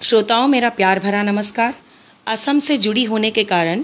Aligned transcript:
श्रोताओं 0.00 0.46
मेरा 0.48 0.68
प्यार 0.70 0.98
भरा 0.98 1.22
नमस्कार 1.22 1.74
असम 2.26 2.58
से 2.58 2.76
जुड़ी 2.78 3.04
होने 3.04 3.30
के 3.30 3.44
कारण 3.44 3.82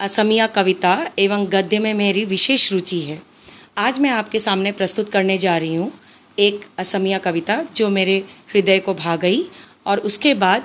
असमिया 0.00 0.46
कविता 0.46 0.94
एवं 1.18 1.46
गद्य 1.52 1.78
में 1.78 1.92
मेरी 1.94 2.24
विशेष 2.24 2.70
रुचि 2.72 3.00
है 3.00 3.20
आज 3.78 3.98
मैं 4.00 4.10
आपके 4.10 4.38
सामने 4.38 4.72
प्रस्तुत 4.72 5.10
करने 5.10 5.38
जा 5.38 5.56
रही 5.56 5.74
हूँ 5.74 5.90
एक 6.38 6.64
असमिया 6.78 7.18
कविता 7.18 7.62
जो 7.76 7.88
मेरे 7.88 8.16
हृदय 8.54 8.78
को 8.78 8.94
भा 8.94 9.16
गई 9.16 9.42
और 9.86 9.98
उसके 10.02 10.34
बाद 10.36 10.64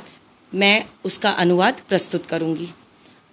मैं 0.52 0.84
उसका 1.06 1.30
अनुवाद 1.38 1.82
प्रस्तुत 1.90 2.26
करूँगी 2.26 2.70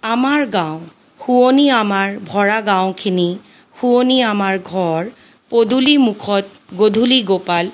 आमार 0.03 0.45
गांव 0.49 0.81
हुओनी 1.19 1.67
आमार 1.75 2.17
भरा 2.25 2.59
गांव 2.63 2.93
खिनी 2.93 3.29
हुओनी 3.75 4.21
आमार 4.23 4.57
ঘর 4.65 5.09
পদূলি 5.51 5.95
মুখত 5.97 6.45
গধূলি 6.75 7.19
গোপাল 7.23 7.65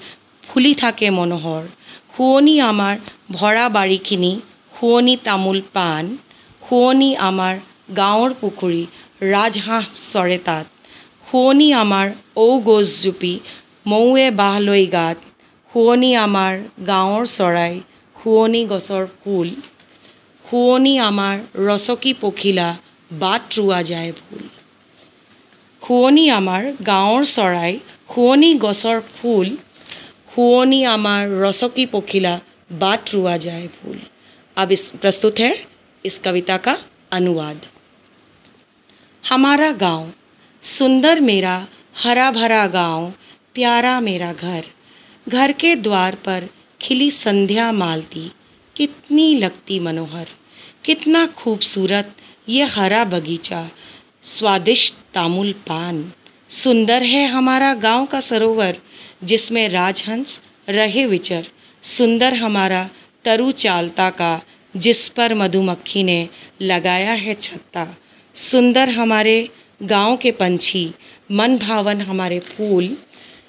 ফুলি 0.49 0.73
থাকে 0.83 1.09
মনোহৰ। 1.19 1.65
শুৱনি 2.15 2.55
আমাৰ 2.71 2.95
ভৰা 3.33 3.65
বাৰীখিনি 3.77 4.33
শুৱনি 4.73 5.15
তামোল 5.27 5.59
পাণ 5.75 6.05
শুৱনি 6.63 7.11
আমাৰ 7.29 7.55
গাঁৱৰ 7.97 8.35
পুখুৰী 8.41 8.83
ৰাজহাঁহ 9.33 9.87
চৰে 10.03 10.39
তাত। 10.49 10.67
শুৱনি 11.31 11.69
আমাৰ 11.83 12.07
ঔ 12.37 12.47
গছজোপি 12.69 13.35
মৌৱে 13.87 14.27
বাঁহ 14.41 14.57
লৈ 14.59 14.85
গাত। 14.97 15.19
শুৱনি 15.73 16.11
আমাৰ 16.17 16.53
গাঁৱৰ 16.87 17.25
চৰাই 17.37 17.75
শুৱনি 18.17 18.63
গছৰ 18.73 19.05
ফুল। 19.19 19.49
শুৱনি 20.45 20.95
আমাৰ 21.01 21.35
ৰচকী 21.67 22.13
পখিলা 22.21 22.69
বাট 23.11 23.43
ৰোৱা 23.59 23.81
যায় 23.91 24.13
ভুল। 24.19 24.43
শুৱনি 25.83 26.25
আমাৰ 26.31 26.63
গাঁৱৰ 26.87 27.23
চৰাই 27.35 27.73
শুৱনি 28.15 28.51
গছৰ 28.65 28.99
ফুল 29.17 29.47
हुओनी 30.37 30.83
आमार 30.85 31.29
रसकी 31.29 31.87
पोखिला 31.87 32.41
बात 32.73 33.05
रुआ 33.15 33.37
जाए 33.37 33.67
भूल। 33.67 34.01
अब 34.57 34.73
इस 34.73 34.91
प्रस्तुत 34.91 35.39
है 35.39 35.67
इस 36.05 36.19
कविता 36.19 36.57
का 36.57 36.77
अनुवाद। 37.13 37.67
हमारा 39.29 39.73
गाँव, 39.73 40.13
सुंदर 40.63 41.21
मेरा 41.21 41.67
हरा 42.03 42.31
भरा 42.31 42.67
गाँव, 42.67 43.13
प्यारा 43.55 44.01
मेरा 44.01 44.33
घर। 44.33 44.65
घर 45.29 45.53
के 45.53 45.75
द्वार 45.77 46.15
पर 46.15 46.49
खिली 46.81 47.11
संध्या 47.11 47.73
मालती, 47.73 48.33
कितनी 48.77 49.35
लगती 49.35 49.79
मनोहर। 49.79 50.29
कितना 50.85 51.27
खूबसूरत 51.27 52.17
ये 52.49 52.65
हरा 52.65 53.05
बगीचा, 53.05 53.69
स्वादिष्ट 54.25 54.95
तामुल 55.15 55.53
पान। 55.53 56.13
सुंदर 56.51 57.03
है 57.03 57.27
हमारा 57.27 57.75
गाँव 57.75 58.07
का 58.07 58.21
सरोवर, 58.21 58.77
जिसमें 59.25 59.69
राजहंस 59.69 60.41
रहे 60.69 61.07
विचर। 61.07 61.47
सुंदर 61.83 62.35
हमारा 62.35 62.91
तरु 63.25 63.53
चालता 63.53 64.11
का, 64.11 64.43
जिस 64.77 65.09
पर 65.09 65.35
मधुमक्खी 65.35 66.03
ने 66.03 66.29
लगाया 66.63 67.13
है 67.13 67.35
छत्ता। 67.35 67.97
सुंदर 68.35 68.89
हमारे 68.89 69.51
गाँव 69.83 70.17
के 70.17 70.31
पंछी, 70.31 70.93
मन 71.33 71.59
भावन 71.59 72.01
हमारे 72.01 72.39
फूल। 72.39 72.97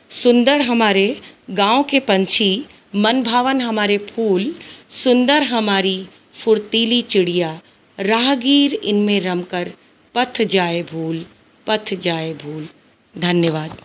सुंदर 0.09 0.61
हमारे 0.61 1.21
गाँव 1.49 1.83
के 1.83 1.99
पंछी, 1.99 2.65
मन 2.95 3.23
भावन 3.23 3.61
हमारे 3.61 3.97
फूल। 3.97 4.55
सुंदर 4.89 5.43
हमारी 5.43 6.07
फुर्तीली 6.43 7.01
चिड़िया, 7.01 7.61
राहगीर 7.99 8.73
इनमें 8.73 9.19
रमकर 9.21 9.71
पथ 10.15 10.41
जाए 10.41 10.81
भूल, 10.83 11.25
पथ 11.67 11.93
जाए 11.93 12.33
भूल। 12.33 12.67
धन्यवाद। 13.15 13.77